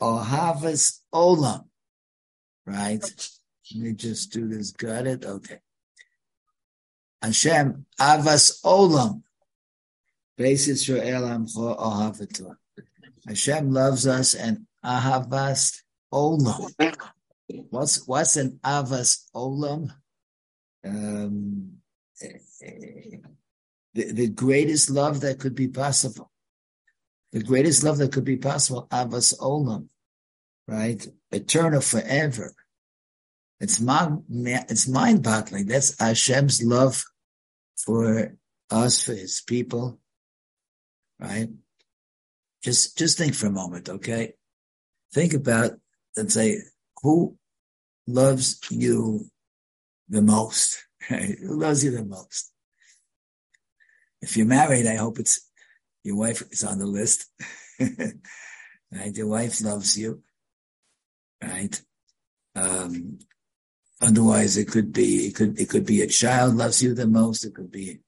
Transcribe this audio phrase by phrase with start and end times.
[0.00, 1.64] Ohavas Olam.
[2.66, 3.02] Right?
[3.74, 4.72] Let me just do this.
[4.72, 5.24] Got it?
[5.24, 5.58] Okay.
[7.22, 9.22] Hashem, Avas Olam.
[10.36, 12.56] Basis for Elam Ohavatah.
[13.26, 15.80] Hashem loves us and Ahavas
[16.12, 16.94] Olam.
[17.70, 19.90] What's what's an Avas Olam?
[20.84, 21.78] Um,
[23.94, 26.30] the, the greatest love that could be possible.
[27.32, 29.88] The greatest love that could be possible, Avas Olam,
[30.66, 31.06] right?
[31.30, 32.54] Eternal forever.
[33.60, 35.66] It's mind, it's mind-boggling.
[35.66, 37.04] That's Hashem's love
[37.76, 38.36] for
[38.70, 39.98] us, for His people,
[41.20, 41.48] right?
[42.62, 44.34] Just, just think for a moment, okay?
[45.12, 45.72] Think about
[46.16, 46.60] and say,
[47.02, 47.36] who
[48.06, 49.26] loves you
[50.08, 50.84] the most?
[51.08, 52.52] who loves you the most?
[54.20, 55.47] If you're married, I hope it's
[56.08, 57.26] your wife is on the list.
[57.80, 59.14] right?
[59.14, 60.22] Your wife loves you.
[61.42, 61.80] Right?
[62.56, 63.18] Um,
[64.00, 67.44] otherwise it could be, it could, it could be a child loves you the most.
[67.44, 67.98] It could be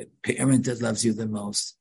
[0.00, 1.76] a parent that loves you the most.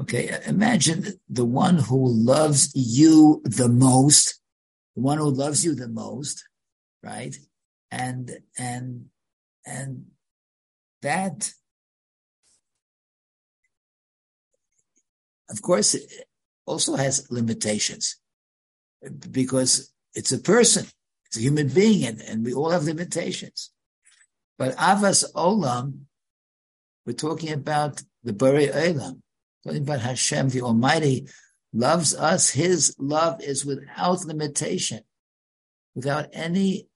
[0.00, 0.34] Okay.
[0.46, 4.40] Imagine the one who loves you the most,
[4.94, 6.48] the one who loves you the most,
[7.02, 7.36] right?
[7.90, 9.06] And, and,
[9.66, 10.06] and
[11.02, 11.52] that
[15.50, 16.10] of course, it
[16.66, 18.16] also has limitations
[19.30, 20.86] because it's a person,
[21.26, 23.70] it's a human being, and, and we all have limitations.
[24.58, 26.06] But Avas Olam,
[27.04, 29.20] we're talking about the Bari Olam,
[29.64, 31.28] talking about Hashem, the Almighty,
[31.72, 32.50] loves us.
[32.50, 35.00] His love is without limitation,
[35.94, 36.88] without any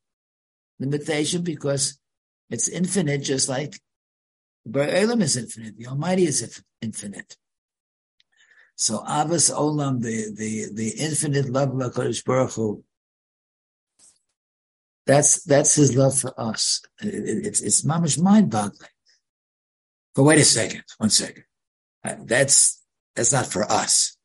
[0.80, 1.98] limitation, because
[2.48, 3.78] it's infinite, just like
[4.66, 5.76] Bari Olam is infinite.
[5.76, 7.36] The Almighty is infinite.
[8.80, 12.82] So Abbas Olam, the, the, the infinite love of HaKadosh Baruch Hu,
[15.04, 16.80] that's, that's his love for us.
[17.02, 18.88] It, it's, it's mamish mind boggling.
[20.14, 21.44] But wait a second, one second.
[22.02, 22.82] Uh, that's,
[23.14, 24.16] that's not for us.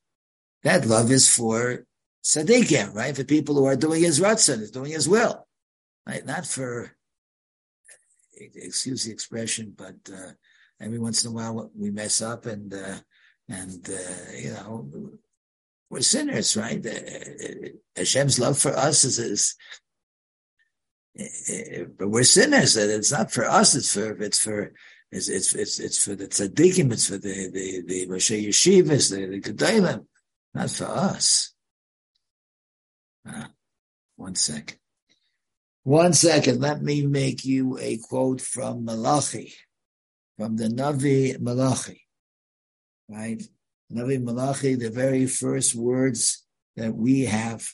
[0.63, 1.85] That love is for
[2.23, 3.13] tzaddikim, right?
[3.13, 5.45] For people who are doing his ratzon, is doing his will,
[6.07, 6.25] right?
[6.25, 6.95] Not for,
[8.39, 10.31] excuse the expression, but, uh,
[10.79, 12.99] every once in a while we mess up and, uh,
[13.47, 14.89] and, uh, you know,
[15.89, 16.85] we're sinners, right?
[16.85, 19.55] Uh, Hashem's love for us is, is
[21.19, 22.75] uh, but we're sinners.
[22.75, 23.75] It's not for us.
[23.75, 24.73] It's for, it's for,
[25.11, 26.91] it's, it's, it's, it's for the tzaddikim.
[26.91, 30.05] It's for the, the, the Roshei Yeshivas, the, the Gedolim,
[30.53, 31.53] not for us.
[33.27, 33.45] Uh,
[34.15, 34.79] one second.
[35.83, 36.61] One second.
[36.61, 39.53] Let me make you a quote from Malachi,
[40.37, 42.04] from the Navi Malachi
[43.09, 43.41] right?
[43.91, 46.45] Navi Malachi, the very first words
[46.75, 47.67] that we have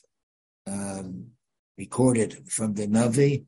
[0.66, 1.28] um,
[1.78, 3.44] recorded from the Navi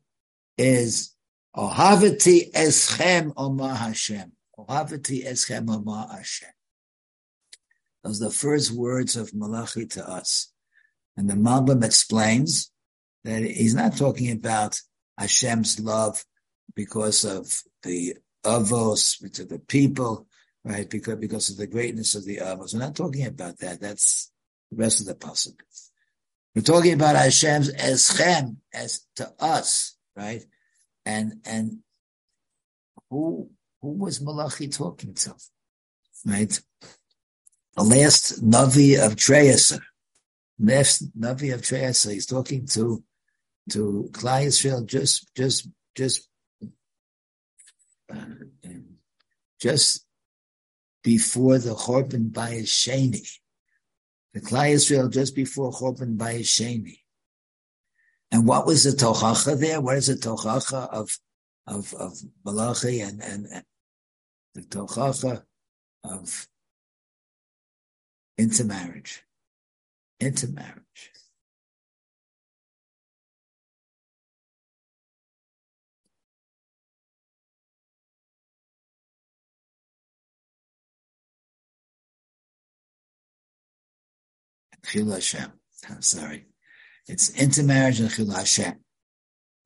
[0.57, 1.15] is
[1.55, 4.31] Ohavati eschem Oma Hashem.
[4.57, 6.49] Ohavati eschem Oma Hashem.
[8.03, 10.51] Those are the first words of Malachi to us.
[11.17, 12.71] And the Malbim explains
[13.23, 14.79] that he's not talking about
[15.19, 16.23] Hashem's love
[16.75, 18.15] because of the
[18.45, 20.27] avos to the people,
[20.65, 20.89] right?
[20.89, 22.73] Because because of the greatness of the Avos.
[22.73, 23.79] We're not talking about that.
[23.79, 24.31] That's
[24.71, 25.59] the rest of the pasuk.
[26.55, 30.43] We're talking about Hashem's eschem as to us, right?
[31.05, 31.79] And and
[33.09, 35.35] who who was Malachi talking to,
[36.25, 36.59] right?
[37.75, 39.81] The last Navi of Treyasa,
[40.59, 43.03] last Navi of Treyasa, he's talking to
[43.69, 46.27] to Klal Israel just just just
[48.11, 48.15] uh,
[49.59, 50.04] just
[51.05, 53.29] before the Chorban Bayis Sheni.
[54.33, 56.97] The Klal Israel just before Chorban Bayis Sheni.
[58.31, 59.79] And what was the tochacha there?
[59.79, 61.17] What is the tochacha of
[61.67, 63.63] of of Malachi and and, and
[64.55, 65.43] the tochacha
[66.03, 66.47] of
[68.39, 69.23] intermarriage,
[70.19, 70.84] intermarriage.
[84.85, 85.51] Chil Hashem.
[85.89, 86.45] I'm sorry.
[87.07, 88.75] It's intermarriage and Chil Hashem.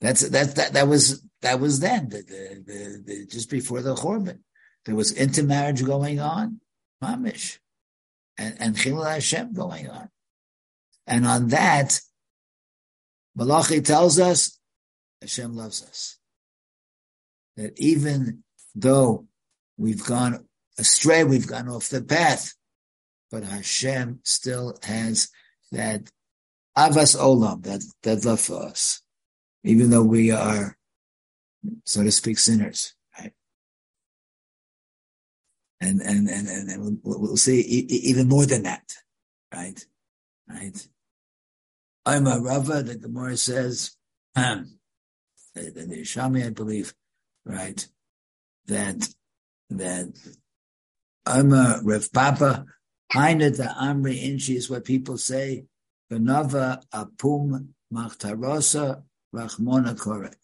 [0.01, 3.95] That's that that that was that was then the, the, the, the just before the
[3.95, 4.39] Chorban.
[4.85, 6.61] There was intermarriage going on,
[7.03, 7.59] mamish,
[8.37, 10.09] and and Chil Hashem going on,
[11.05, 11.99] and on that,
[13.35, 14.57] Malachi tells us
[15.21, 16.17] Hashem loves us.
[17.57, 18.43] That even
[18.73, 19.27] though
[19.77, 20.45] we've gone
[20.77, 22.53] astray, we've gone off the path,
[23.31, 25.29] but Hashem still has
[25.71, 26.09] that
[26.77, 29.01] Avas Olam, that, that love for us,
[29.63, 30.77] even though we are,
[31.85, 33.33] so to speak, sinners, right?
[35.81, 38.93] And, and, and, and, we'll, we'll see even more than that,
[39.53, 39.85] right?
[40.47, 40.87] Right?
[42.05, 43.95] I'm a Rava, the Gemara says,
[44.35, 44.79] um,
[45.53, 46.93] the, the Shami, I believe,
[47.45, 47.85] right?
[48.67, 49.07] That,
[49.69, 50.17] that
[51.25, 52.65] I'm a Rav Papa,
[53.11, 55.65] Heine the Amri Inchi is what people say,
[56.11, 59.03] Ganava Apum Machtarosa
[59.33, 60.35] Rachmona Korek.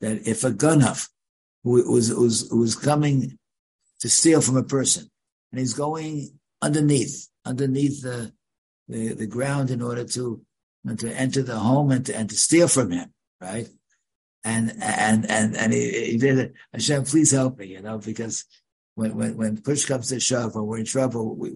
[0.00, 1.08] That if a gunaf
[1.62, 3.38] who was, was, was coming
[4.00, 5.10] to steal from a person,
[5.52, 8.32] and he's going underneath, underneath the,
[8.88, 10.40] the, the ground in order to,
[10.96, 13.12] to enter the home and to, and to steal from him,
[13.42, 13.68] right?
[14.42, 16.54] And, and, and, and he, he did it.
[16.72, 18.46] Hashem, please help me, you know, because
[18.94, 21.52] when, when, when push comes to shove, when we're in trouble, we,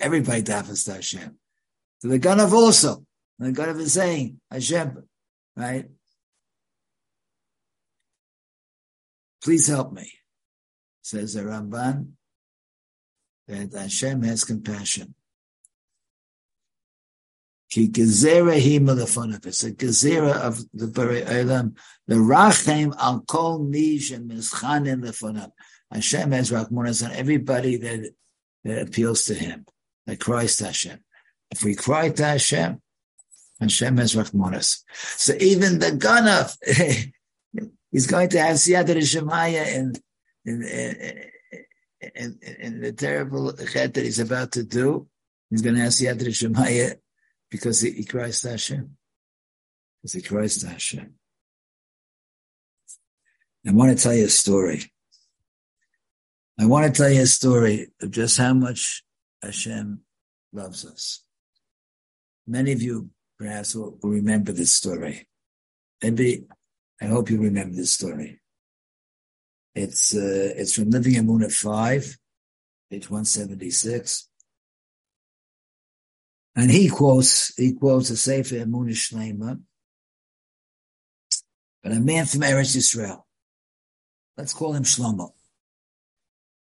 [0.00, 1.38] everybody daffers to Hashem.
[1.98, 3.04] So the Ganav also,
[3.38, 5.02] the Ganav is saying, Hashem,
[5.56, 5.86] right?
[9.42, 10.10] Please help me,
[11.02, 12.12] says the Ramban,
[13.48, 15.14] that Hashem has compassion.
[17.70, 19.44] Ki gezerah hi malafonav.
[19.46, 21.76] It's a gezerah of the Bari Olam.
[22.06, 25.50] The rachem al kol mi shemischanim lefonav.
[25.92, 28.14] Hashem has rachmanas on everybody that,
[28.70, 29.66] appeals to Him,
[30.06, 31.00] that cries to Hashem.
[31.50, 32.80] If we cry to Hashem,
[33.60, 34.82] Hashem has rachmanas.
[35.16, 36.56] So even the Ganav,
[37.90, 39.94] he's going to have Siyat Shemaya in,
[40.44, 40.62] in,
[42.14, 45.08] in, in, the terrible chet that he's about to do.
[45.50, 46.96] He's going to have Siyat Shemaya
[47.50, 48.96] because he, he cries to Hashem.
[50.02, 51.14] Because he cries to Hashem.
[53.66, 54.92] I want to tell you a story.
[56.58, 59.04] I want to tell you a story of just how much
[59.42, 60.00] Hashem
[60.52, 61.22] loves us.
[62.46, 65.26] Many of you perhaps will, will remember this story.
[66.02, 66.46] Maybe
[67.00, 68.40] I hope you remember this story.
[69.74, 72.16] It's uh, it's from Living Emunah five,
[72.90, 74.30] page one seventy six,
[76.54, 79.60] and he quotes he quotes a Sefer Emunah Shlema,
[81.82, 83.24] but a man from Eretz Yisrael.
[84.38, 85.32] Let's call him Shlomo.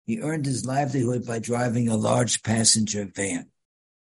[0.07, 3.49] He earned his livelihood by driving a large passenger van.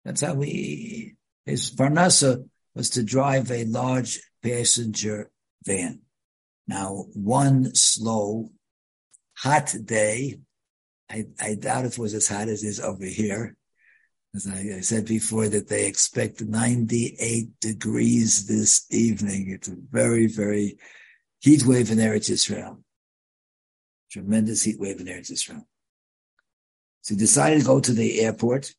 [0.03, 1.15] That's how he,
[1.45, 5.31] his parnasa was to drive a large passenger
[5.63, 6.01] van.
[6.67, 8.51] Now, one slow,
[9.37, 10.39] hot day,
[11.09, 13.55] I, I doubt it was as hot as it is over here.
[14.33, 19.51] As I, I said before, that they expect 98 degrees this evening.
[19.51, 20.77] It's a very, very
[21.41, 22.83] heat wave in Eretz Israel.
[24.11, 25.67] Tremendous heat wave in Eretz Israel.
[27.05, 28.73] So he decided to go to the airport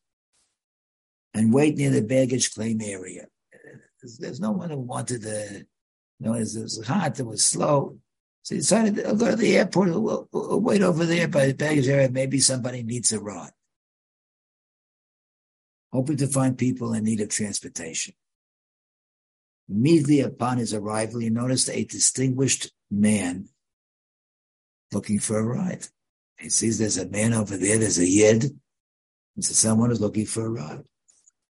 [1.33, 3.27] and wait near the baggage claim area.
[4.01, 5.65] There's, there's no one who wanted the,
[6.19, 7.99] you know, it was, hot, it was slow.
[8.43, 11.53] So he decided to go to the airport, we'll, we'll wait over there by the
[11.53, 12.09] baggage area.
[12.09, 13.53] Maybe somebody needs a ride.
[15.93, 18.13] Hoping to find people in need of transportation.
[19.69, 23.47] Immediately upon his arrival, he noticed a distinguished man
[24.91, 25.87] looking for a ride.
[26.39, 28.43] He sees there's a man over there, there's a yid.
[29.35, 30.83] And so someone is looking for a ride.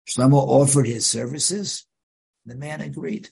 [0.09, 1.87] Shlomo offered his services.
[2.47, 3.31] The man agreed.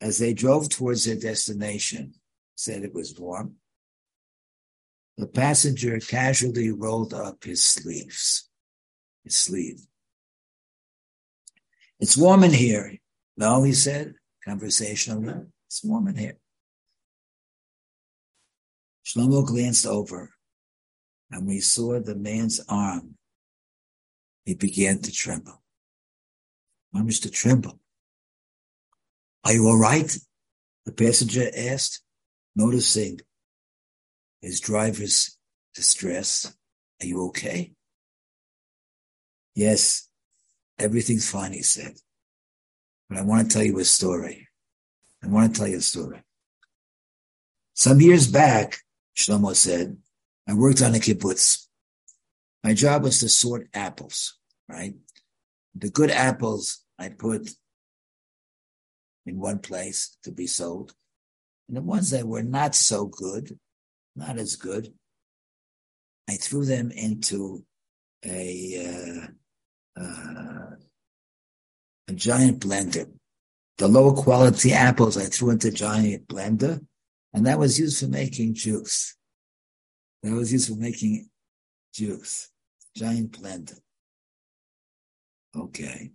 [0.00, 2.14] As they drove towards their destination,
[2.54, 3.56] said it was warm.
[5.16, 8.50] The passenger casually rolled up his sleeves,
[9.24, 9.80] his sleeve.
[11.98, 12.98] It's warm in here.
[13.38, 15.46] No, he said, conversational.
[15.66, 16.36] It's warm in here.
[19.06, 20.32] Shlomo glanced over
[21.30, 23.16] and we saw the man's arm
[24.44, 25.62] he began to tremble.
[26.92, 27.78] Managed to tremble.
[29.44, 30.16] Are you all right?
[30.86, 32.02] The passenger asked,
[32.54, 33.20] noticing
[34.40, 35.36] his driver's
[35.74, 36.52] distress.
[37.02, 37.72] Are you okay?
[39.54, 40.08] Yes,
[40.78, 41.94] everything's fine, he said.
[43.08, 44.48] But I want to tell you a story.
[45.22, 46.22] I want to tell you a story.
[47.74, 48.78] Some years back,
[49.16, 49.96] Shlomo said,
[50.48, 51.66] I worked on a kibbutz.
[52.62, 54.94] My job was to sort apples, right?
[55.74, 57.50] The good apples I put
[59.24, 60.94] in one place to be sold.
[61.68, 63.58] And the ones that were not so good,
[64.14, 64.92] not as good,
[66.28, 67.64] I threw them into
[68.24, 69.28] a
[69.98, 70.76] uh, uh,
[72.08, 73.10] a giant blender.
[73.78, 76.84] The lower quality apples I threw into a giant blender,
[77.36, 79.14] and that was used for making juice.
[80.22, 81.28] That was used for making
[81.92, 82.50] juice
[82.96, 83.78] giant blender.
[85.54, 86.12] Okay.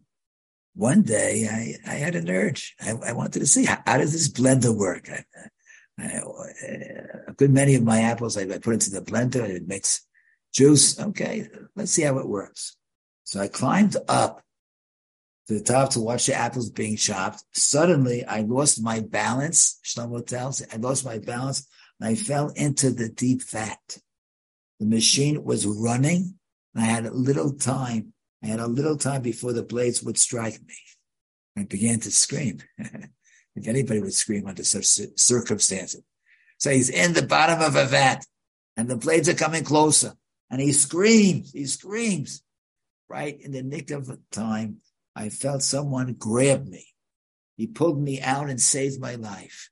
[0.74, 2.76] one day I, I had an urge.
[2.82, 5.10] I, I wanted to see how, how, does this blender work?
[5.10, 5.24] I,
[6.00, 6.22] I,
[7.28, 10.06] a good many of my apples, I, put into the blender and it makes
[10.52, 11.00] juice.
[11.00, 12.76] Okay, let's see how it works.
[13.26, 14.42] So I climbed up
[15.52, 17.44] to the top to watch the apples being chopped.
[17.52, 19.80] Suddenly, I lost my balance.
[19.84, 21.68] Shlomo tells I lost my balance
[22.00, 23.98] and I fell into the deep fat.
[24.80, 26.36] The machine was running
[26.74, 28.14] and I had a little time.
[28.44, 30.76] I had a little time before the blades would strike me.
[31.58, 32.60] I began to scream.
[32.78, 34.86] if anybody would scream under such
[35.18, 36.02] circumstances.
[36.60, 38.26] So he's in the bottom of a vat
[38.78, 40.14] and the blades are coming closer
[40.50, 42.42] and he screams, he screams.
[43.10, 44.78] Right in the nick of time,
[45.16, 46.88] I felt someone grab me.
[47.58, 49.70] He pulled me out and saved my life.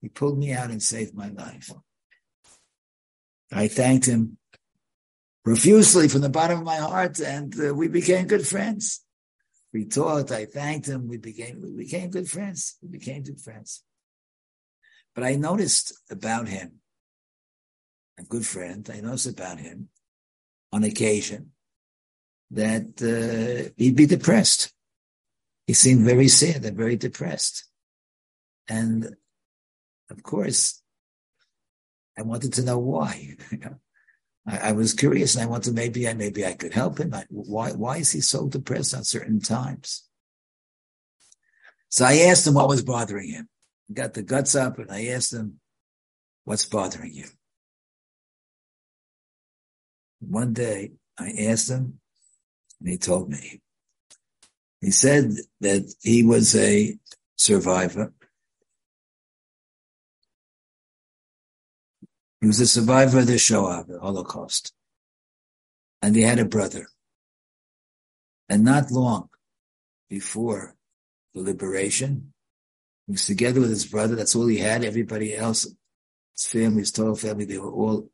[0.00, 1.70] He pulled me out and saved my life.
[3.52, 4.38] I thanked him
[5.44, 9.04] profusely from the bottom of my heart, and uh, we became good friends.
[9.72, 10.30] We talked.
[10.30, 11.08] I thanked him.
[11.08, 12.76] We became we became good friends.
[12.82, 13.82] We became good friends.
[15.14, 16.80] But I noticed about him,
[18.18, 18.88] a good friend.
[18.92, 19.88] I noticed about him
[20.72, 21.52] on occasion
[22.50, 24.72] that uh, he'd be depressed.
[25.68, 27.66] He seemed very sad and very depressed.
[28.68, 29.14] And
[30.10, 30.82] of course,
[32.18, 33.36] I wanted to know why.
[34.46, 37.12] I, I, was curious, and I wanted maybe I maybe I could help him.
[37.12, 40.08] I, why why is he so depressed at certain times?
[41.90, 43.50] So I asked him what was bothering him.
[43.90, 45.60] I got the guts up, and I asked him,
[46.44, 47.26] "What's bothering you?"
[50.20, 52.00] One day, I asked him,
[52.80, 53.60] and he told me.
[54.80, 56.96] He said that he was a
[57.36, 58.12] survivor
[62.40, 64.72] He was a survivor of the Shoah, the Holocaust.
[66.00, 66.86] And he had a brother.
[68.48, 69.28] And not long
[70.08, 70.76] before
[71.34, 72.32] the liberation,
[73.06, 74.14] he was together with his brother.
[74.14, 74.84] That's all he had.
[74.84, 75.64] Everybody else,
[76.34, 78.08] his family, his total family, they were all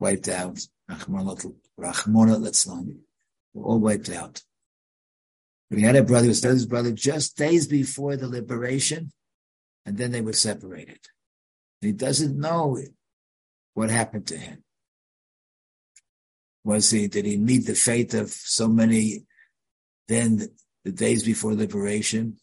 [0.00, 0.58] wiped out.
[0.90, 2.72] Rahmona, let's They
[3.54, 4.42] were all wiped out.
[5.76, 9.12] He had a brother, who his brother just days before the liberation,
[9.86, 11.00] and then they were separated.
[11.80, 12.78] he doesn't know
[13.74, 14.62] what happened to him?
[16.64, 19.26] Was he, did he meet the fate of so many
[20.08, 20.48] then
[20.84, 22.38] the days before liberation?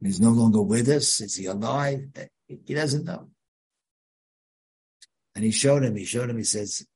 [0.00, 1.20] He's no longer with us.
[1.20, 2.00] Is he alive?
[2.46, 3.28] He doesn't know.
[5.34, 6.86] And he showed him, he showed him, he says,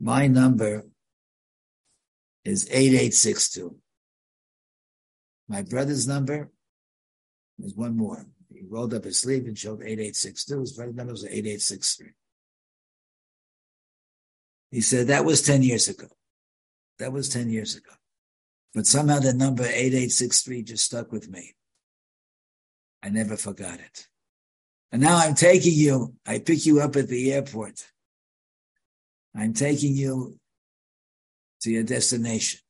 [0.00, 0.84] my number
[2.44, 3.76] is 8862.
[5.48, 6.50] My brother's number
[7.58, 8.26] is one more.
[8.48, 10.60] He rolled up his sleeve and showed 8862.
[10.60, 12.08] His brother's number was 8863.
[14.70, 16.06] He said, that was 10 years ago.
[16.98, 17.92] That was 10 years ago.
[18.74, 21.54] But somehow the number 8863 just stuck with me.
[23.02, 24.06] I never forgot it.
[24.92, 27.84] And now I'm taking you, I pick you up at the airport.
[29.34, 30.38] I'm taking you
[31.62, 32.60] to your destination.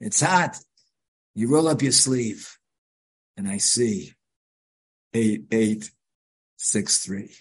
[0.00, 0.58] It's hot.
[1.40, 2.58] You roll up your sleeve
[3.34, 4.12] and I see
[5.14, 7.34] 8863.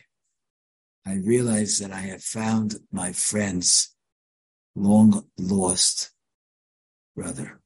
[1.05, 3.93] I realize that I have found my friend's
[4.73, 6.11] long lost
[7.13, 7.59] brother.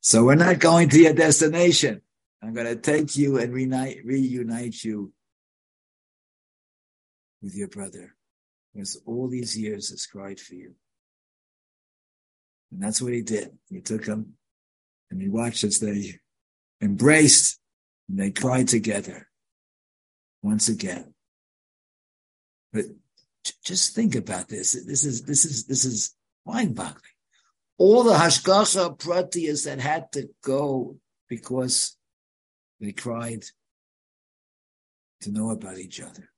[0.00, 2.00] So we're not going to your destination.
[2.42, 5.12] I'm going to take you and reunite, reunite you
[7.42, 8.16] with your brother.
[8.72, 10.76] Because all these years has cried for you.
[12.72, 13.50] And that's what he did.
[13.68, 14.32] He took him
[15.10, 16.18] and he watched as they
[16.80, 17.58] embraced
[18.08, 19.28] and they cried together
[20.42, 21.14] once again.
[22.72, 22.84] But
[23.64, 24.72] just think about this.
[24.86, 27.02] This is this is this is mind-boggling.
[27.78, 30.96] All the hashgacha pratiyas that had to go
[31.28, 31.96] because
[32.80, 33.44] they cried
[35.22, 36.28] to know about each other.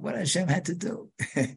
[0.00, 1.10] What Hashem had to do.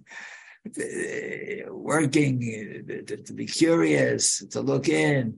[1.70, 5.38] Working, uh, to, to, be curious, to look in,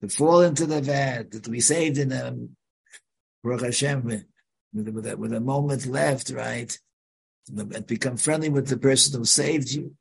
[0.00, 2.56] to fall into the vat, to be saved in them.
[3.42, 4.24] Baruch Hashem, with,
[4.72, 6.76] with, a, with a moment left, right?
[7.56, 9.94] and become friendly with the person who saved you,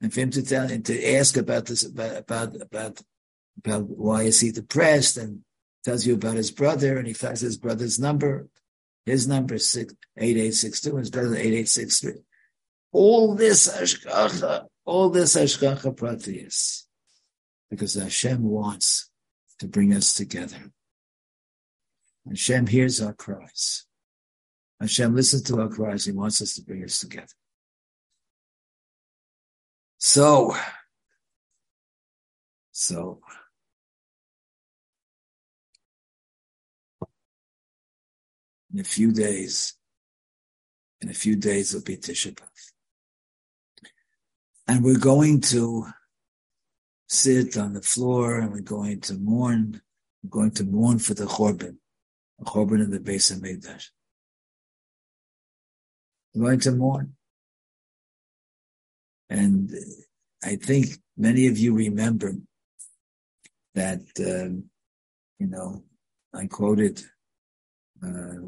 [0.00, 3.02] and for him to tell and to ask about this about about about,
[3.58, 5.40] about why is he depressed, and
[5.84, 8.48] tells you about his brother, and he finds his brother's number,
[9.06, 12.20] his number is six eight eight six two, his brother eight eight six three.
[12.92, 16.84] All this hashgacha, all this hashgacha pratiyas,
[17.70, 19.09] because Hashem wants
[19.60, 20.72] to bring us together.
[22.28, 23.84] Hashem hears our cries.
[24.80, 26.06] Hashem listens to our cries.
[26.06, 27.26] He wants us to bring us together.
[29.98, 30.56] So,
[32.72, 33.20] so,
[38.72, 39.74] in a few days,
[41.02, 42.72] in a few days will be Tisha B'Av.
[44.66, 45.86] And we're going to
[47.10, 49.82] sit on the floor and we're going to mourn.
[50.22, 51.76] We're going to mourn for the Chorban,
[52.38, 53.88] the Chorban of the Beis HaMikdash.
[56.34, 57.14] We're going to mourn.
[59.28, 59.74] And
[60.42, 60.86] I think
[61.16, 62.34] many of you remember
[63.74, 64.66] that, um,
[65.40, 65.82] you know,
[66.32, 67.02] I quoted
[68.04, 68.38] uh,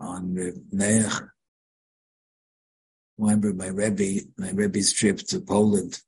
[0.00, 1.34] on the Meir.
[3.18, 6.00] Remember my Rebbe, my Rebbe's trip to Poland.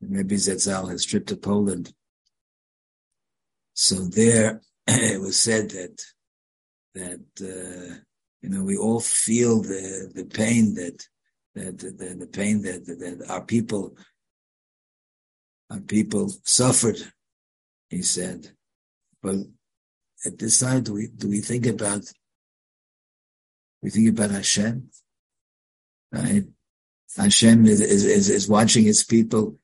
[0.00, 1.92] Rebbe Zetzal, has trip to Poland.
[3.74, 6.02] So there, it was said that
[6.94, 7.94] that uh,
[8.42, 11.06] you know we all feel the the pain that
[11.54, 13.96] that the, the pain that, that our people
[15.70, 16.98] our people suffered.
[17.90, 18.50] He said,
[19.22, 19.36] but
[20.24, 22.02] at this time, do we do we think about
[23.82, 24.90] we think about Hashem?
[26.12, 26.44] Right?
[27.16, 29.56] Hashem is, is, is watching his people,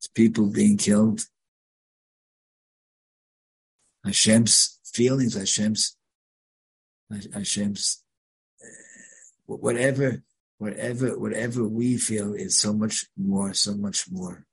[0.00, 1.24] his people being killed.
[4.04, 5.96] Hashem's feelings, Hashem's,
[7.32, 8.02] Hashem's,
[8.62, 8.66] uh,
[9.46, 10.22] whatever,
[10.58, 14.46] whatever, whatever we feel is so much more, so much more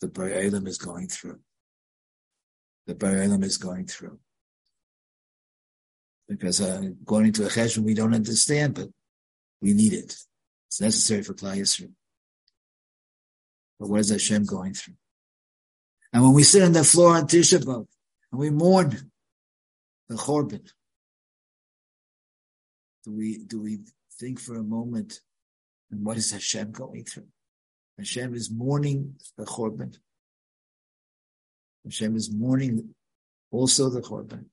[0.00, 1.40] the Ba'ilam is going through.
[2.86, 4.18] The Ba'ilam is going through.
[6.28, 8.88] Because uh, going into a cheshbon we don't understand, but
[9.62, 10.16] we need it.
[10.66, 11.92] It's necessary for Klal Yisrael.
[13.80, 14.94] But what is Hashem going through?
[16.12, 17.86] And when we sit on the floor on Tisha B'Av
[18.32, 19.10] and we mourn
[20.08, 20.68] the Chorban,
[23.04, 23.78] do we do we
[24.18, 25.20] think for a moment,
[25.90, 27.28] and what is Hashem going through?
[27.96, 29.96] Hashem is mourning the Chorban.
[31.84, 32.94] Hashem is mourning
[33.50, 34.46] also the Chorban.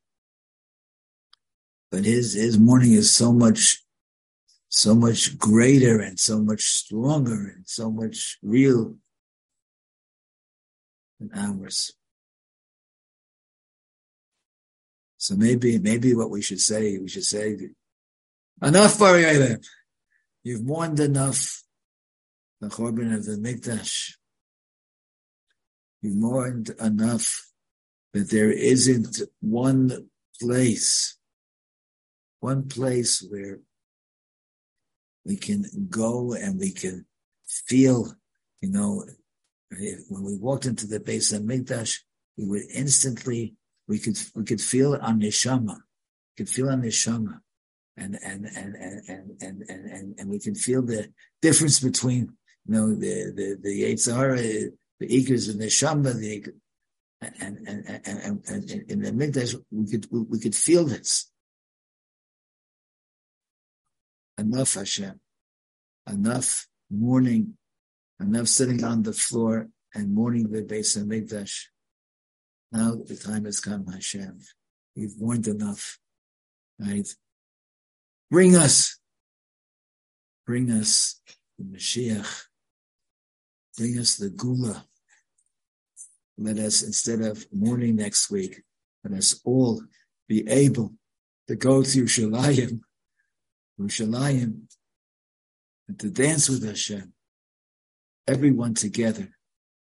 [1.91, 3.83] But his, his mourning is so much,
[4.69, 8.95] so much greater and so much stronger and so much real
[11.19, 11.93] than ours.
[15.17, 17.57] So maybe, maybe what we should say, we should say,
[18.61, 19.57] enough, Bari
[20.43, 21.63] You've mourned enough
[22.61, 24.13] the Chorban of the Mikdash.
[26.03, 27.49] We mourned enough
[28.13, 31.17] that there isn't one place,
[32.45, 33.59] one place where
[35.25, 37.05] we can go and we can
[37.47, 38.13] feel,
[38.61, 39.03] you know,
[40.09, 41.91] when we walked into the Beis HaMikdash,
[42.37, 43.55] we would instantly,
[43.87, 47.39] we could, we could feel on Neshama, we could feel on Neshama.
[47.97, 49.01] And, and, and, and,
[49.41, 51.01] and, and, and, and we can feel the
[51.41, 52.23] difference between
[52.65, 56.45] you know, the, the, the Yetzirah, the Ikers and the Shamba, the,
[57.21, 61.31] and, and, and, and, and in the Mikdash, we could, we could feel this.
[64.37, 65.19] Enough Hashem.
[66.07, 67.57] Enough mourning.
[68.19, 71.65] Enough sitting on the floor and mourning the Beis HaMikdash.
[72.71, 74.39] Now the time has come, Hashem.
[74.95, 75.99] We've mourned enough.
[76.79, 77.07] Right?
[78.29, 78.97] Bring us.
[80.45, 81.21] Bring us
[81.57, 82.45] the Mashiach
[83.77, 84.83] Bring us the geula.
[86.37, 88.61] Let us, instead of mourning next week,
[89.03, 89.81] let us all
[90.27, 90.93] be able
[91.47, 92.79] to go to Yerushalayim,
[93.79, 94.61] Yerushalayim,
[95.87, 97.13] and to dance with Hashem,
[98.27, 99.29] everyone together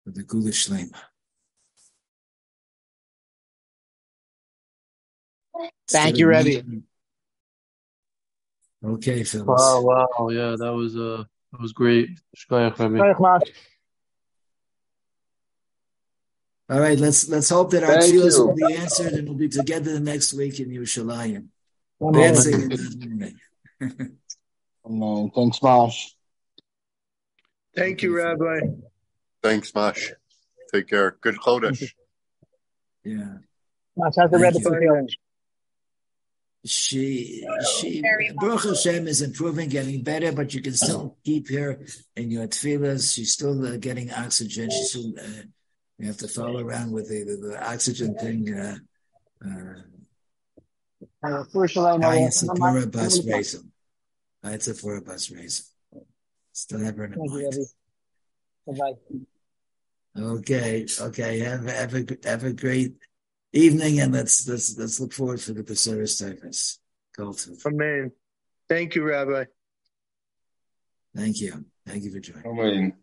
[0.03, 1.01] for the Geula Shlema.
[5.89, 6.63] Thank you, Rebbe.
[8.83, 9.47] Okay, Phyllis.
[9.47, 12.09] Wow, wow, yeah, that was uh that was great.
[16.67, 19.93] All right, let's let's hope that our tefillas will be answered and we'll be together
[19.93, 21.47] the next week in Yerushalayim.
[22.11, 23.39] Dancing in
[25.35, 26.07] Thanks, Mosh.
[27.75, 28.59] Thank you, Rabbi.
[29.43, 30.11] Thanks, Mosh.
[30.73, 31.17] Take care.
[31.21, 31.91] Good Chodesh.
[33.03, 33.37] Yeah.
[33.97, 35.09] Mosh, how's the Rebbe feeling?
[36.65, 37.45] she
[37.77, 38.01] she
[38.35, 41.79] Baruch Hashem is improving, getting better, but you can still keep her
[42.15, 43.13] in your tefillas.
[43.13, 44.71] She's still uh, getting oxygen.
[44.71, 45.43] She's still uh,
[45.99, 48.53] you have to follow around with the, the, the oxygen thing.
[48.53, 48.77] Uh,
[49.45, 49.81] uh,
[52.25, 53.71] it's a for a bus racing.
[54.43, 55.65] It's a for a bus racing.
[56.53, 57.67] Still have her in mind.
[60.17, 61.39] Okay, okay.
[61.39, 62.95] Have have a have a great
[63.51, 66.79] evening, and let's let's let's look forward to the Becerra service.
[67.17, 67.57] Go to.
[67.65, 68.11] Amen.
[68.69, 69.45] Thank you, Rabbi.
[71.15, 71.65] Thank you.
[71.85, 72.45] Thank you for joining.
[72.45, 72.93] Amen.